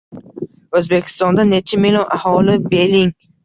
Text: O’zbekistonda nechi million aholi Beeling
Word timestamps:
O’zbekistonda 0.79 1.47
nechi 1.53 1.81
million 1.85 2.13
aholi 2.19 2.59
Beeling 2.73 3.17